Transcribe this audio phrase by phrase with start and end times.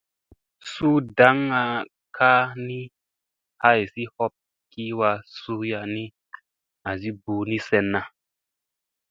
[0.71, 1.61] Suu daŋga
[2.15, 2.79] kaa ni,
[3.63, 4.33] haysi hop
[4.71, 6.13] kiwa suya nii,
[6.89, 8.01] asi ɓuuni senna.